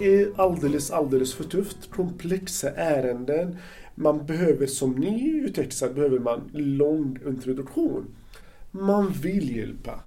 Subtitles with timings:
[0.00, 1.90] är alldeles, alldeles för tufft.
[1.90, 3.56] Komplexa ärenden.
[3.94, 8.14] Man behöver som ny utexad behöver man lång introduktion.
[8.70, 10.00] Man vill hjälpa.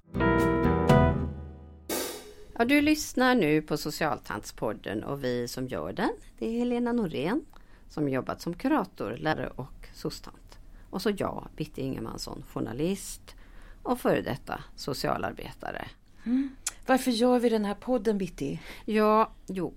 [2.58, 7.44] Ja, du lyssnar nu på Socialtantspodden och vi som gör den, det är Helena Norén
[7.88, 10.58] som jobbat som kurator, lärare och sostant.
[10.90, 13.34] Och så jag, Bitte Ingemansson, journalist
[13.82, 15.88] och före detta socialarbetare.
[16.24, 16.48] Mm.
[16.86, 18.60] Varför gör vi den här podden Bitti?
[18.84, 19.74] Ja, jo,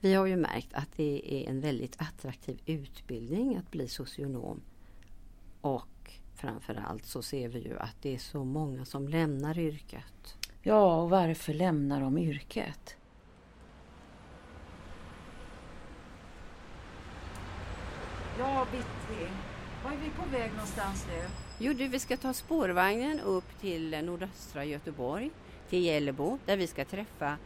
[0.00, 4.60] vi har ju märkt att det är en väldigt attraktiv utbildning att bli socionom.
[5.60, 10.36] Och framförallt så ser vi ju att det är så många som lämnar yrket.
[10.62, 12.96] Ja, och varför lämnar de yrket?
[18.38, 19.30] Ja, Bitti.
[19.84, 21.28] Var är vi på väg någonstans nu?
[21.58, 25.30] Jo du, vi ska ta spårvagnen upp till nordöstra Göteborg,
[25.70, 27.36] till Gällebo, där vi ska träffa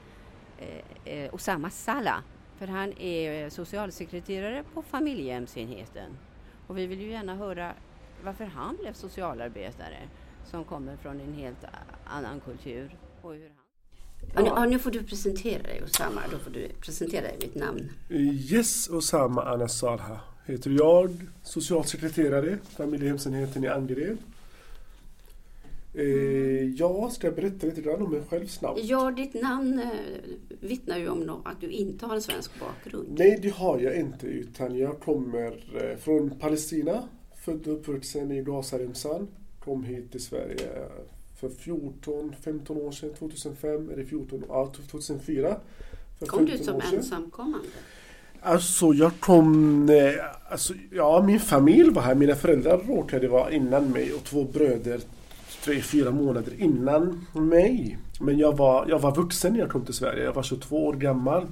[0.58, 2.22] eh, eh, Osama Salla.
[2.58, 6.10] För han är socialsekreterare på familjehemsenheten.
[6.66, 7.72] Och vi vill ju gärna höra
[8.24, 9.98] varför han blev socialarbetare
[10.50, 11.64] som kommer från en helt
[12.04, 12.96] annan kultur.
[13.22, 13.52] Och hur
[14.34, 14.44] han...
[14.44, 14.52] Ja.
[14.56, 16.20] Ja, nu får du presentera dig Osama.
[16.30, 17.92] Då får du presentera dig mitt namn.
[18.10, 24.18] Yes, Osama Anna Salha heter jag, socialsekreterare, familjehemsenheten i Angered.
[25.94, 26.05] Eh,
[26.64, 28.80] ja, ska jag berätta lite grann om mig själv snabbt?
[28.83, 29.88] Ja, ditt namn eh,
[30.60, 33.08] vittnar ju om att du inte har en svensk bakgrund.
[33.19, 34.27] Nej, det har jag inte.
[34.27, 37.02] Utan jag kommer eh, från Palestina,
[37.44, 39.28] född och uppvuxen i Gazaremsan.
[39.58, 40.69] Kom hit till Sverige
[41.41, 45.56] för 14-15 år sedan, 2005 eller 14, ja, 2004.
[46.19, 47.69] För kom du som ensamkommande?
[48.42, 49.88] Alltså jag kom,
[50.50, 55.00] alltså, ja min familj var här, mina föräldrar råkade vara innan mig och två bröder
[55.64, 57.98] tre, fyra månader innan mig.
[58.20, 60.94] Men jag var, jag var vuxen när jag kom till Sverige, jag var 22 år
[60.94, 61.47] gammal.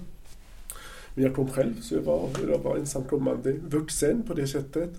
[1.15, 4.91] Men jag kom själv så jag var, jag var ensamkommande vuxen på det sättet.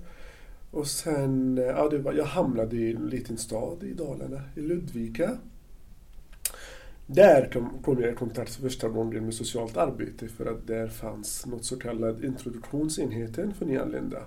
[0.72, 5.38] Och sen, ja, det var, jag hamnade i en liten stad i Dalarna, i Ludvika.
[7.06, 7.50] Där
[7.84, 11.80] kom, jag i kontakt första gången med socialt arbete för att där fanns något så
[11.80, 14.20] kallat introduktionsenheten för nyanlända.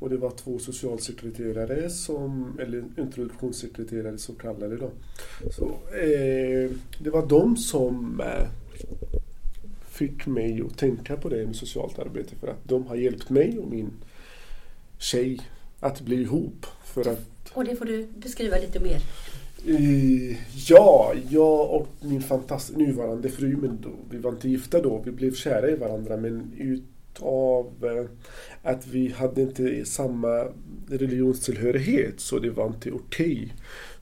[0.00, 4.90] Och det var två socialsekreterare, som, eller introduktionssekreterare så kallade då.
[5.50, 5.64] Så,
[5.96, 8.48] eh, det var de som eh,
[9.88, 13.58] fick mig att tänka på det med socialt arbete för att de har hjälpt mig
[13.58, 13.90] och min
[14.98, 15.40] tjej
[15.80, 16.66] att bli ihop.
[16.84, 19.00] För att, och det får du beskriva lite mer.
[19.68, 20.36] Uh,
[20.68, 25.10] ja, jag och min fantastiska nuvarande fru, men då, vi var inte gifta då, vi
[25.10, 26.89] blev kära i varandra men utav
[27.22, 28.04] uh,
[28.62, 30.46] att vi hade inte samma
[30.88, 33.48] religionstillhörighet så det var inte okej okay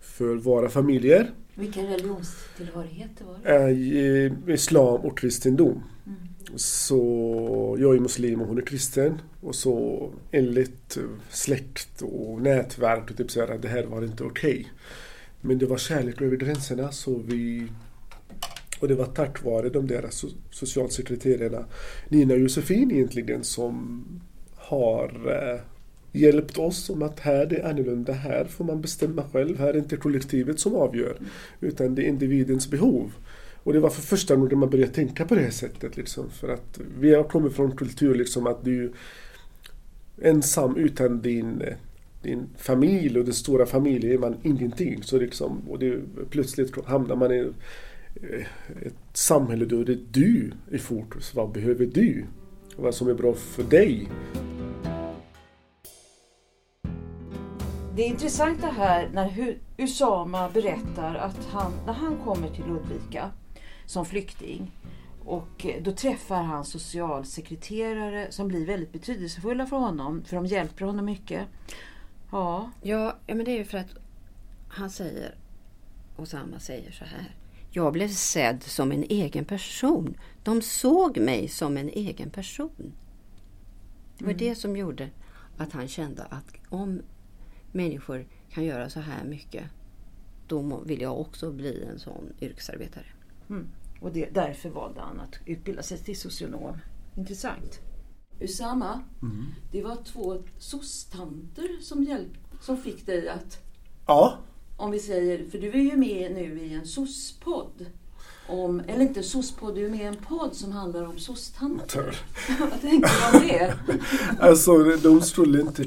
[0.01, 1.31] för våra familjer.
[1.55, 4.29] Vilken religionstillhörighet var det?
[4.29, 5.83] Uh, islam och kristendom.
[6.07, 6.19] Mm.
[6.57, 9.21] Så jag är muslim och hon är kristen.
[9.41, 10.99] Och så enligt
[11.31, 14.51] släkt och nätverk och typ så här, det här var inte okej.
[14.51, 14.65] Okay.
[15.41, 17.69] Men det var kärlek över gränserna så vi
[18.81, 20.05] och det var tack vare de där
[20.51, 21.65] socialsekreterarna
[22.09, 24.05] Nina och Josefin egentligen som
[24.55, 25.61] har eh,
[26.13, 29.79] hjälpt oss om att här det är annorlunda, här får man bestämma själv, här är
[29.79, 31.17] inte kollektivet som avgör
[31.61, 33.13] utan det är individens behov.
[33.63, 35.97] Och det var för första gången man började tänka på det här sättet.
[35.97, 38.91] Liksom, för att vi har kommit från kultur liksom att du är
[40.31, 41.63] ensam utan din
[42.23, 45.03] din familj och den stora familjen är man ingenting.
[45.03, 46.01] Så liksom, och det,
[46.31, 47.53] plötsligt hamnar man i
[48.83, 51.35] ett samhälle då det är du i fokus.
[51.35, 52.27] Vad behöver du?
[52.77, 54.09] Vad som är bra för dig?
[57.97, 63.31] Det är intressant det här när Usama berättar att han, när han kommer till Ludvika
[63.87, 64.73] som flykting
[65.25, 71.05] och då träffar han socialsekreterare som blir väldigt betydelsefulla för honom, för de hjälper honom
[71.05, 71.47] mycket.
[72.31, 72.71] Ja.
[72.83, 73.17] ja.
[73.27, 73.95] Ja, men det är ju för att
[74.69, 75.35] han säger,
[76.17, 77.35] Osama säger så här.
[77.79, 80.17] Jag blev sedd som en egen person.
[80.43, 82.93] De såg mig som en egen person.
[84.19, 84.39] Det var mm.
[84.39, 85.11] det som gjorde
[85.57, 87.03] att han kände att om
[87.73, 89.65] människor kan göra så här mycket,
[90.47, 93.07] då vill jag också bli en sån yrkesarbetare.
[93.49, 93.69] Mm.
[94.01, 96.77] Och det, därför valde han att utbilda sig till socionom.
[97.17, 97.81] Intressant.
[98.41, 99.45] Usama, mm.
[99.73, 103.59] det var två sostanter som, hjälp, som fick dig att...
[104.07, 104.39] Ja.
[104.79, 107.87] Om vi säger, för du är ju med nu i en soc-podd.
[108.49, 112.17] Om, eller inte soc-podd, du är med i en podd som handlar om soc-tanter.
[112.61, 113.75] Vad tänker du om det?
[114.41, 115.85] alltså, de skulle inte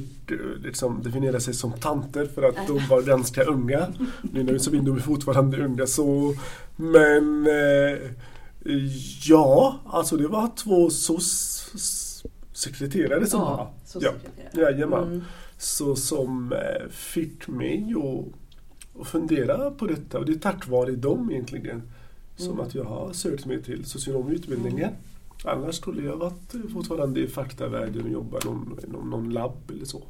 [0.64, 3.88] liksom, definiera sig som tanter för att de var ganska unga.
[4.22, 6.36] Nu när vi så de är fortfarande unga så.
[6.76, 7.98] Men eh,
[9.24, 14.02] Ja, alltså det var två SOS-sekreterare som Ja, var.
[14.02, 14.12] Ja,
[14.62, 15.04] jajamän.
[15.04, 15.24] Mm.
[15.58, 18.26] Så som eh, fick mig att,
[19.00, 21.82] att fundera på detta och det är tack vare dem egentligen
[22.36, 22.66] som Mm.
[22.66, 24.92] att jag har sökt mig till socionomutbildningen.
[25.44, 30.04] Annars skulle jag varit fortfarande i faktavärlden och jobba inom, inom någon labb eller så.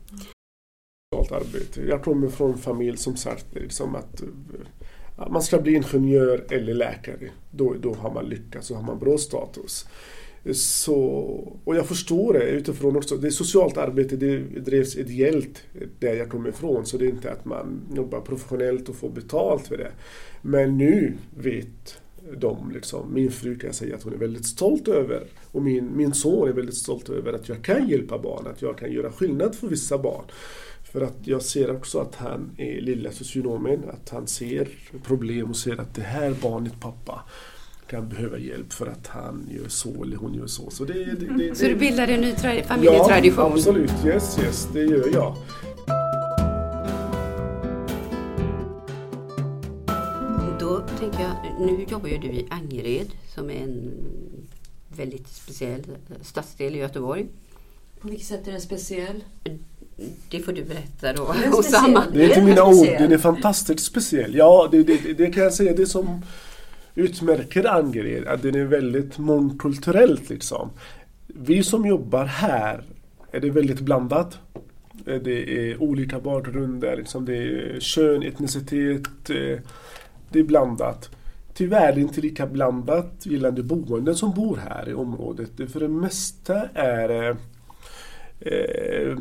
[1.31, 1.81] Arbete.
[1.81, 6.73] Jag kommer från en familj som sagt liksom att eh, man ska bli ingenjör eller
[6.73, 7.29] läkare.
[7.51, 9.87] Då, då har man lyckats och har man bra status.
[10.53, 10.95] Så,
[11.63, 13.17] och jag förstår det utifrån också.
[13.17, 15.63] Det är socialt arbete, det drevs ideellt
[15.99, 16.85] där jag kommer ifrån.
[16.85, 19.91] Så det är inte att man jobbar professionellt och får betalt för det.
[20.41, 22.01] Men nu vet
[22.37, 25.97] de, liksom, min fru kan jag säga att hon är väldigt stolt över och min,
[25.97, 29.11] min son är väldigt stolt över att jag kan hjälpa barn, att jag kan göra
[29.11, 30.25] skillnad för vissa barn.
[30.91, 34.67] För att jag ser också att han är lilla socionomen, att han ser
[35.03, 37.21] problem och ser att det här barnet pappa
[37.91, 40.69] kan behöva hjälp för att han gör så eller hon gör så.
[40.69, 43.51] Så, det, det, det, Så du bildar en ny tra- Ja, familjetradition?
[43.53, 43.91] absolut.
[44.05, 45.35] Yes, yes, det gör jag.
[50.59, 51.31] Då tänker jag,
[51.67, 53.91] nu jobbar ju du i Angered som är en
[54.97, 55.81] väldigt speciell
[56.21, 57.25] stadsdel i Göteborg.
[58.01, 59.23] På vilket sätt är den speciell?
[60.29, 62.11] Det får du berätta då, Den är.
[62.13, 63.01] Det är inte mina ord, speciell.
[63.03, 64.35] den är fantastiskt speciell.
[64.35, 65.73] Ja, det, det, det kan jag säga.
[65.73, 66.21] Det som
[66.95, 70.69] utmärker Angered att den är väldigt mångkulturellt liksom.
[71.27, 72.83] Vi som jobbar här
[73.31, 74.39] är det väldigt blandat.
[75.05, 79.29] Det är olika bakgrunder, liksom det är eh, kön, etnicitet.
[79.29, 79.59] Eh,
[80.29, 81.09] det är blandat.
[81.53, 85.71] Tyvärr är det inte lika blandat gällande boenden som bor här i området.
[85.71, 87.35] För det mesta är
[88.39, 89.17] eh,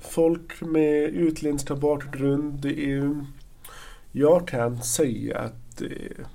[0.00, 2.60] folk med utländska bakgrund.
[2.60, 3.26] Det är,
[4.12, 6.26] jag kan säga att eh,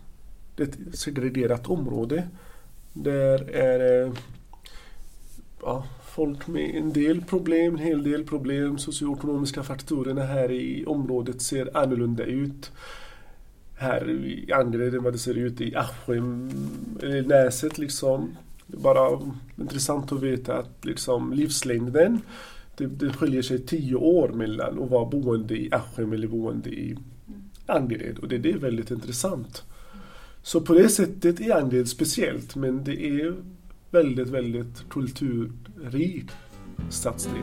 [0.59, 2.27] det är ett segregerat område.
[2.93, 4.11] Där är det
[5.61, 8.77] ja, folk med en del problem, en hel del problem.
[8.77, 12.71] Socioekonomiska faktorerna här i området ser annorlunda ut.
[13.77, 16.51] Här i Angered än vad det ser ut i Askim,
[17.01, 18.35] eller Näset liksom.
[18.67, 19.19] Det är bara
[19.55, 22.21] intressant att veta att liksom livslängden
[22.77, 26.97] det, det skiljer sig tio år mellan att vara boende i Askim eller boende i
[27.65, 29.63] Angered och det, det är väldigt intressant.
[30.41, 33.35] Så på det sättet är Angered speciellt men det är
[33.91, 36.29] väldigt, väldigt kulturrik
[36.89, 37.33] stadsdel.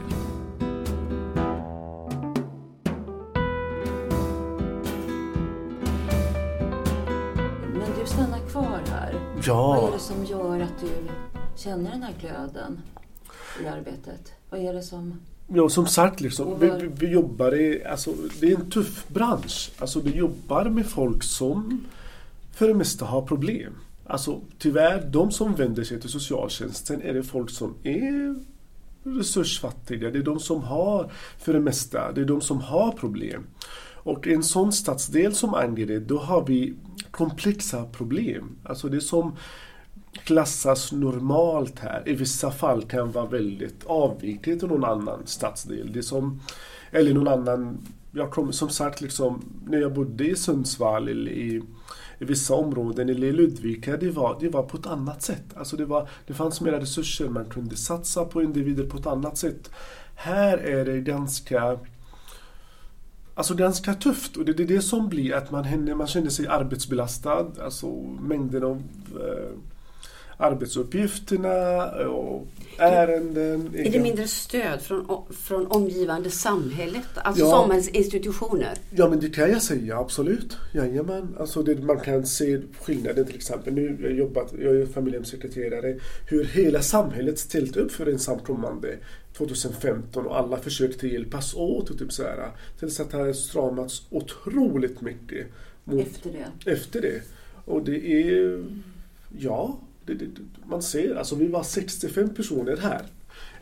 [7.73, 9.13] Men du stannar kvar här.
[9.13, 10.89] Vad är Ja, det som gör att du
[11.57, 12.81] känner den här glöden
[13.65, 14.33] i arbetet?
[14.51, 15.21] Vad är det som...
[15.49, 19.71] ja som sagt liksom, vi, vi jobbar i, alltså det är en tuff bransch.
[19.79, 21.85] Alltså vi jobbar med folk som
[22.57, 23.73] för det mesta har problem.
[24.07, 28.37] Alltså tyvärr, de som vänder sig till socialtjänsten är det folk som är
[29.03, 30.11] resursfattiga.
[30.11, 33.47] Det är de som har, för det mesta, det är de som har problem.
[33.95, 36.75] Och i en sån stadsdel som Angered, då har vi
[37.11, 38.57] komplexa problem.
[38.65, 39.37] Alltså det som
[40.25, 45.93] klassas normalt här i vissa fall kan vara väldigt avvikligt till någon annan stadsdel.
[45.93, 46.41] Det som,
[46.91, 47.79] eller någon annan,
[48.13, 51.63] jag kom, som sagt liksom, när jag bodde i Sundsvall eller i,
[52.19, 55.45] i vissa områden eller i Ludvika, det var, det var på ett annat sätt.
[55.55, 59.39] Alltså det, var, det fanns mera resurser, man kunde satsa på individer på ett annat
[59.39, 59.71] sätt.
[60.15, 61.79] Här är det ganska
[63.35, 66.47] Alltså ganska tufft och det är det som blir att man, händer- man känner sig
[66.47, 67.47] arbetsbelastad.
[67.63, 67.87] Alltså
[68.21, 68.83] mängden av
[69.21, 69.59] eh,
[70.39, 72.47] arbetsuppgifterna och
[72.79, 73.71] ärenden.
[73.77, 77.07] Är det mindre stöd från, från omgivande samhället?
[77.15, 77.51] Alltså Ja.
[77.51, 78.75] samhällsinstitutioner?
[78.91, 80.57] Ja men det kan jag säga, absolut.
[80.75, 81.37] Jajamän.
[81.41, 83.75] Alltså det, man kan se skillnaden till exempel.
[83.75, 85.99] Nu jag jobbat, jag är familjehemssekreterare.
[86.29, 88.97] Hur hela samhället ställt upp för ensamkommande
[89.37, 92.51] 2015 och alla försökte hjälpas åt och typ så här.
[92.79, 95.47] Tills att det har stramats otroligt mycket
[95.85, 96.31] mot Efter
[96.65, 96.73] det?
[96.73, 97.23] efter det.
[97.65, 98.65] Och det är,
[99.39, 103.03] ja, det, det, man ser, alltså vi var 65 personer här.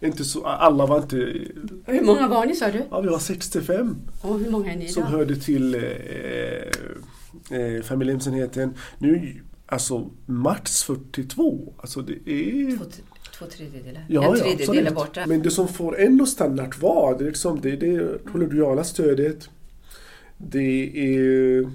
[0.00, 1.16] Inte så, alla var inte,
[1.86, 2.82] Hur många var ni sa du?
[2.90, 5.08] ja vi var 65 Och hur många är ni som då?
[5.08, 5.80] hörde till eh,
[7.58, 8.74] eh, familjehemsenheten.
[8.98, 11.74] Nu, alltså max 42.
[11.76, 12.76] Alltså det är...
[12.76, 12.84] Två,
[13.38, 14.04] två tredjedelar?
[14.08, 14.94] Ja, en ja, tredjedel är absolut.
[14.94, 15.26] borta.
[15.26, 18.84] Men det som får en att stanna kvar, det är liksom det, är det kollegiala
[18.84, 19.50] stödet.
[20.36, 21.70] Det är...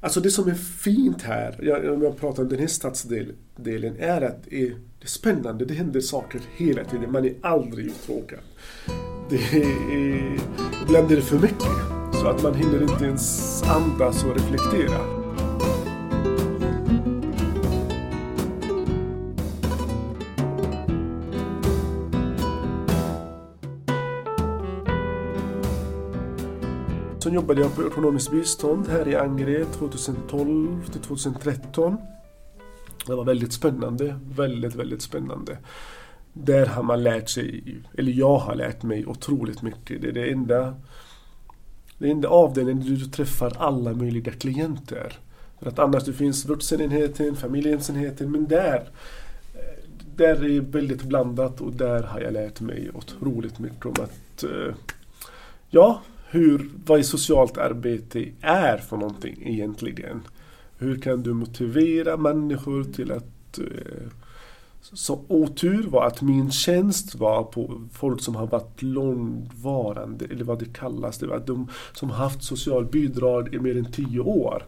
[0.00, 4.20] Alltså det som är fint här, jag, om jag pratar om den här stadsdelen, är
[4.22, 8.38] att det är, det är spännande, det händer saker hela tiden, man är aldrig uttråkad.
[9.30, 10.40] Det är,
[10.82, 15.17] ibland är det för mycket, så att man hinner inte ens andas och reflektera.
[27.28, 31.96] Sen jobbade jag på ekonomiskt bistånd här i Angered 2012 till 2013.
[33.06, 35.58] Det var väldigt spännande, väldigt, väldigt spännande.
[36.32, 40.02] Där har man lärt sig, eller jag har lärt mig otroligt mycket.
[40.02, 40.74] Det är det enda,
[41.98, 45.18] det enda avdelningen där du träffar alla möjliga klienter.
[45.58, 48.90] För att annars det finns vuxenenheten, familjehemsenheten, men där
[50.16, 54.74] där är väldigt blandat och där har jag lärt mig otroligt mycket om att eh,
[55.70, 60.22] ja, hur, vad socialt arbete är för någonting egentligen.
[60.78, 64.08] Hur kan du motivera människor till att eh,
[64.80, 70.58] så otur var att min tjänst var på folk som har varit långvarande, eller vad
[70.58, 74.64] det kallas, det var de som har haft socialbidrag i mer än tio år.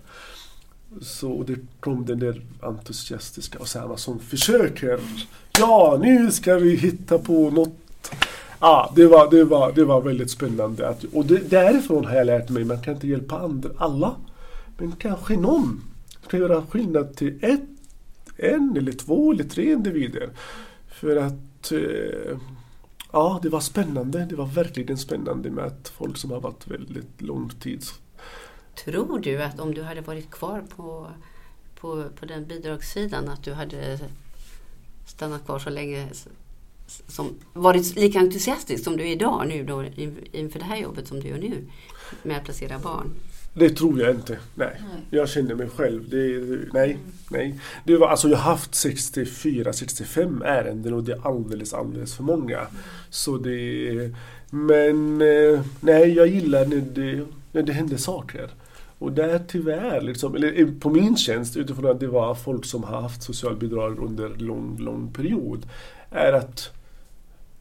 [1.00, 5.00] Så det kom den där entusiastiska Osama som försöker,
[5.58, 7.76] ja nu ska vi hitta på något
[8.60, 10.88] Ja, det var, det var, det var väldigt spännande.
[10.88, 14.16] Att, och det, därifrån har jag lärt mig, man kan inte hjälpa andra, alla.
[14.78, 15.82] Men kanske någon
[16.30, 17.60] kan göra skillnad till ett,
[18.36, 20.30] en eller två eller tre individer.
[20.88, 22.38] För att eh,
[23.12, 24.26] ja, det var spännande.
[24.30, 27.82] Det var verkligen spännande med att folk som har varit väldigt lång tid.
[28.84, 31.06] Tror du att om du hade varit kvar på,
[31.80, 33.98] på, på den bidragssidan att du hade
[35.06, 36.08] stannat kvar så länge
[37.08, 39.84] som varit lika entusiastisk som du är idag nu då,
[40.32, 41.64] inför det här jobbet som du gör nu
[42.22, 43.10] med att placera barn?
[43.54, 44.38] Det tror jag inte.
[44.54, 44.80] Nej.
[44.80, 45.00] nej.
[45.10, 46.08] Jag känner mig själv.
[46.08, 46.16] Det,
[46.72, 46.98] nej, mm.
[47.30, 47.60] nej.
[47.84, 52.58] Det var, alltså jag har haft 64-65 ärenden och det är alldeles, alldeles för många.
[52.58, 52.72] Mm.
[53.10, 54.14] Så det,
[54.50, 58.50] men eh, nej, jag gillar när det, när det händer saker.
[58.98, 63.02] Och där tyvärr, liksom, eller på min tjänst utifrån att det var folk som har
[63.02, 65.66] haft socialbidrag under lång, lång period,
[66.10, 66.70] är att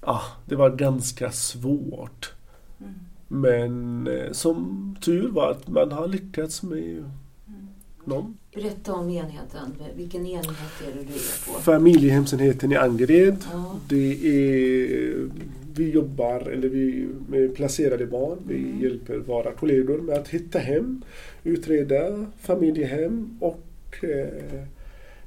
[0.09, 2.33] ja, det var ganska svårt.
[2.79, 2.93] Mm.
[3.27, 7.67] Men eh, som tur var att man har lyckats med mm.
[8.05, 8.37] någon.
[8.53, 9.75] Berätta om enheten.
[9.95, 11.61] Vilken enhet är det du är på?
[11.61, 13.37] Familjehemsenheten i Angered.
[13.51, 13.75] Ja.
[13.89, 15.29] Det är,
[15.75, 18.37] vi jobbar eller vi, med placerade barn.
[18.47, 18.81] Vi mm.
[18.81, 21.01] hjälper våra kollegor med att hitta hem,
[21.43, 24.63] utreda familjehem och eh,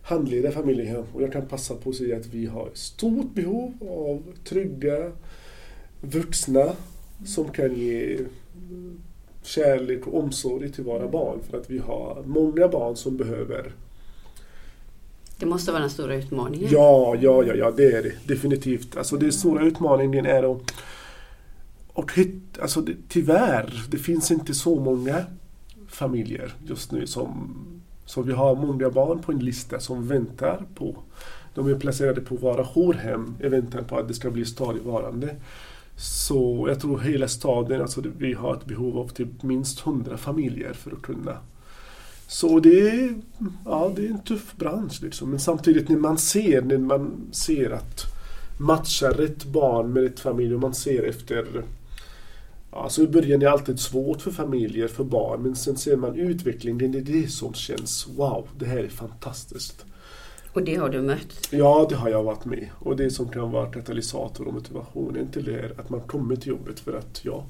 [0.03, 1.05] handleda familjehem.
[1.13, 5.13] Och jag kan passa på att säga att vi har stort behov av trygga
[6.01, 6.73] vuxna
[7.27, 8.19] som kan ge
[9.43, 11.39] kärlek och omsorg till våra barn.
[11.51, 13.73] För att vi har många barn som behöver
[15.39, 16.69] det måste vara den stora utmaningen.
[16.73, 18.97] Ja, ja, ja, ja det är det definitivt.
[18.97, 20.73] Alltså den stora utmaningen är att
[21.93, 25.25] och hit, alltså det, tyvärr, det finns inte så många
[25.89, 27.57] familjer just nu som
[28.13, 30.97] så vi har många barn på en lista som väntar på,
[31.55, 35.37] de är placerade på våra jourhem i väntan på att det ska bli stadigvarande.
[35.97, 40.73] Så jag tror hela staden, alltså vi har ett behov av typ minst 100 familjer
[40.73, 41.37] för att kunna.
[42.27, 43.15] Så det är,
[43.65, 45.31] ja, det är en tuff bransch liksom.
[45.31, 48.05] Men samtidigt när man ser, när man ser att
[48.59, 51.65] matcha rätt barn med rätt familj och man ser efter
[52.75, 56.15] Alltså i början är det alltid svårt för familjer, för barn, men sen ser man
[56.15, 56.93] utvecklingen.
[56.93, 59.85] Det är det som känns, wow, det här är fantastiskt.
[60.53, 61.49] Och det har du mött?
[61.51, 62.69] Ja, det har jag varit med.
[62.79, 66.49] Och det som kan vara katalysator och motivationen till det är att man kommer till
[66.49, 67.47] jobbet för att, ja,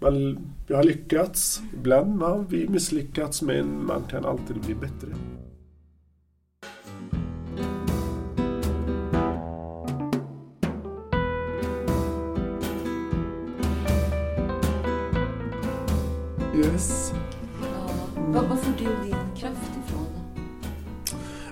[0.00, 1.62] man, jag har lyckats.
[1.74, 5.08] Ibland har vi misslyckats, men man kan alltid bli bättre.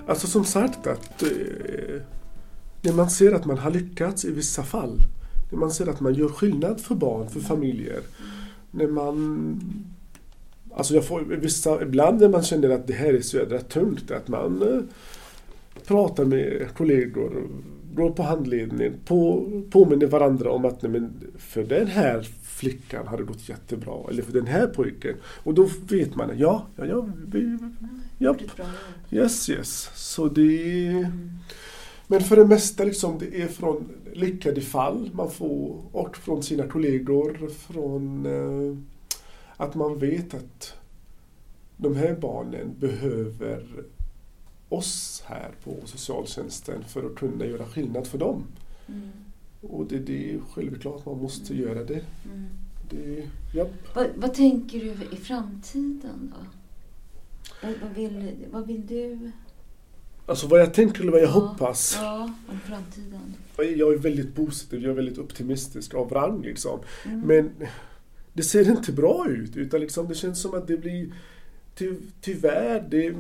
[0.07, 2.01] Alltså som sagt att eh,
[2.83, 4.99] när man ser att man har lyckats i vissa fall.
[5.51, 8.01] När man ser att man gör skillnad för barn, för familjer.
[8.71, 9.61] När man
[10.75, 14.11] Alltså jag får vissa, ibland när man känner att det här är så jädra tungt,
[14.11, 14.81] att man eh,
[15.87, 17.49] pratar med kollegor,
[17.95, 23.19] går på handledning, på, påminner varandra om att nej, men för den här flickan har
[23.19, 24.11] det gått jättebra.
[24.11, 25.15] Eller för den här pojken.
[25.25, 27.09] Och då vet man, ja, ja, ja.
[27.27, 27.59] Vi,
[28.19, 28.37] ja.
[29.11, 29.91] Yes, yes.
[29.95, 30.87] Så det...
[30.89, 31.31] Mm.
[32.07, 36.67] Men för det mesta liksom, det är från lyckade fall man får och från sina
[36.67, 37.49] kollegor.
[37.49, 38.77] Från eh,
[39.57, 40.75] att man vet att
[41.77, 43.65] de här barnen behöver
[44.73, 48.45] oss här på socialtjänsten för att kunna göra skillnad för dem.
[48.89, 49.11] Mm.
[49.61, 51.69] Och det, det är självklart man måste mm.
[51.69, 52.05] göra det.
[52.25, 52.47] Mm.
[52.91, 53.67] det ja.
[53.95, 56.47] vad, vad, tänker du i framtiden då?
[57.83, 59.31] Vad, vill, vad vill du?
[60.27, 61.99] Alltså vad jag tänker eller vad jag ja, hoppas?
[62.01, 63.35] Ja, om framtiden.
[63.57, 66.81] Jag är väldigt positiv, jag är väldigt optimistisk av rang liksom.
[67.05, 67.21] Mm.
[67.21, 67.51] Men
[68.33, 69.57] det ser inte bra ut.
[69.57, 71.13] Utan liksom det känns som att det blir
[71.75, 73.13] ty, tyvärr det är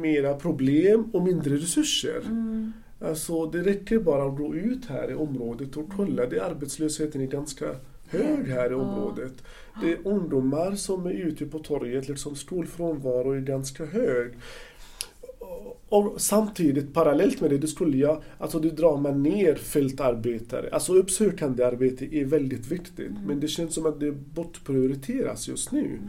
[0.00, 2.20] mera problem och mindre resurser.
[2.26, 2.72] Mm.
[3.00, 6.26] Alltså det räcker bara att gå ut här i området och kolla.
[6.26, 7.66] Det arbetslösheten är ganska
[8.08, 9.32] hög här i området.
[9.82, 14.32] Det är ungdomar som är ute på torget, liksom skolfrånvaro är ganska hög.
[15.88, 20.68] Och samtidigt parallellt med det, det skulle jag, alltså då drar man ner fältarbetare.
[20.72, 23.22] Alltså uppsökande arbete är väldigt viktigt mm.
[23.26, 25.84] men det känns som att det bortprioriteras just nu.
[25.84, 26.00] Mm.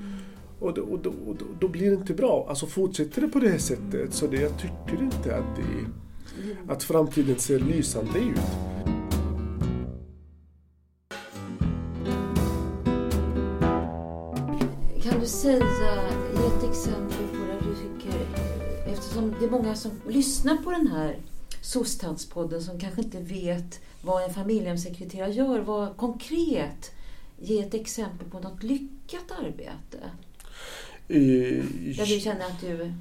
[0.62, 2.46] Och, då, och, då, och då, då, blir det inte bra.
[2.50, 5.86] Alltså fortsätter det på det här sättet så det, jag tycker inte att, det,
[6.74, 8.40] att framtiden ser lysande ut.
[15.04, 15.66] Kan du säga,
[16.36, 18.20] ge ett exempel på där du tycker,
[18.88, 21.18] eftersom det är många som lyssnar på den här
[21.62, 25.60] SOS-tantspodden som kanske inte vet vad en familjehemssekreterare gör.
[25.60, 26.92] Vad konkret,
[27.40, 29.98] ge ett exempel på något lyckat arbete.
[31.12, 32.92] Där du känner att du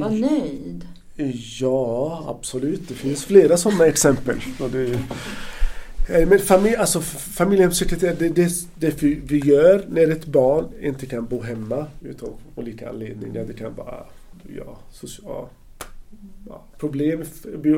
[0.00, 0.86] var nöjd?
[1.60, 2.88] Ja, absolut.
[2.88, 4.36] Det finns flera sådana exempel.
[6.08, 11.26] Eh, men familj, alltså, familjehemssekreterare, det, det, det vi gör när ett barn inte kan
[11.26, 13.44] bo hemma utav olika anledningar.
[13.44, 14.04] Det kan vara
[14.56, 15.46] ja, social,
[16.48, 17.24] ja, problem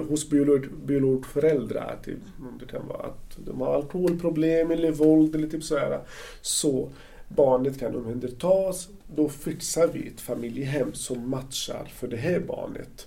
[0.09, 1.99] hos biolog, biologföräldrar.
[2.04, 2.19] Typ.
[2.61, 6.00] Det kan vara att de har alkoholproblem eller våld eller typ så här.
[6.43, 6.90] Så
[7.37, 13.07] barnet kan omhändertas, då fixar vi ett familjehem som matchar för det här barnet.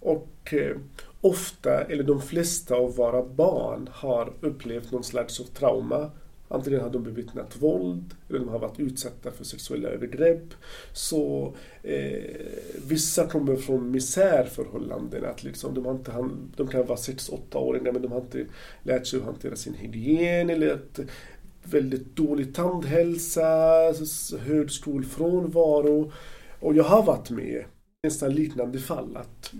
[0.00, 0.76] Och eh,
[1.20, 6.10] ofta, eller de flesta av våra barn har upplevt någon slags av trauma.
[6.48, 10.54] Antingen har de bevittnat våld eller de har varit utsatta för sexuella övergrepp.
[10.92, 12.22] Så eh,
[12.86, 15.24] vissa kommer från misärförhållanden.
[15.24, 18.44] Att liksom de, har inte, de kan vara 6-8 åringar men de har inte
[18.82, 21.00] lärt sig att hantera sin hygien eller att
[21.64, 23.44] väldigt dålig tandhälsa,
[24.38, 26.12] hög skolfrånvaro.
[26.60, 27.64] Och jag har varit med
[28.02, 29.16] nästan liknande fall.
[29.16, 29.52] Att,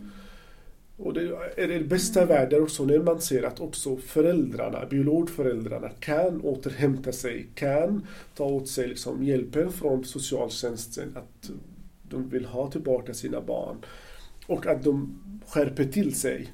[0.96, 1.20] och det
[1.56, 7.46] är det bästa världen också när man ser att också föräldrarna, biologföräldrarna kan återhämta sig,
[7.54, 11.50] kan ta åt sig liksom hjälpen från socialtjänsten att
[12.02, 13.76] de vill ha tillbaka sina barn.
[14.46, 16.48] Och att de skärper till sig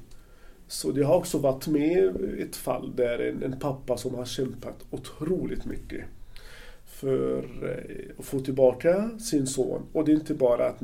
[0.69, 4.85] så det har också varit med ett fall där en, en pappa som har kämpat
[4.89, 6.05] otroligt mycket
[6.85, 9.81] för eh, att få tillbaka sin son.
[9.93, 10.77] Och det är inte bara att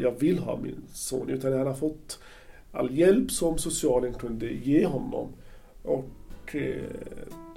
[0.00, 2.18] jag vill ha min son utan han har fått
[2.72, 5.28] all hjälp som socialen kunde ge honom.
[5.82, 6.82] Och eh,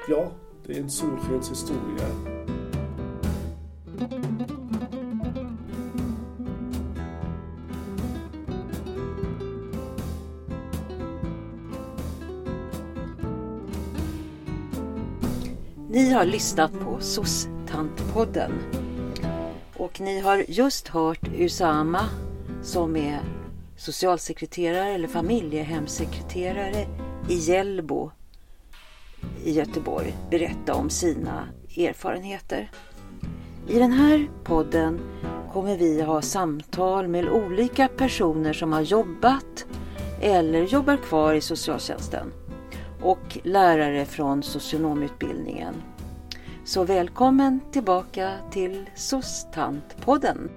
[0.10, 0.32] ja,
[0.68, 2.08] det är en solskenshistoria.
[15.96, 18.52] Ni har lyssnat på SOS-tantpodden
[19.78, 22.10] och ni har just hört Usama
[22.64, 23.20] som är
[23.78, 26.88] socialsekreterare eller familjehemsekreterare
[27.30, 28.12] i Hjällbo
[29.44, 32.72] i Göteborg berätta om sina erfarenheter.
[33.68, 35.00] I den här podden
[35.54, 39.66] kommer vi ha samtal med olika personer som har jobbat
[40.22, 42.32] eller jobbar kvar i socialtjänsten
[43.06, 45.76] och lärare från socionomutbildningen.
[46.66, 50.50] Så välkommen tillbaka till SOS-tantpodden.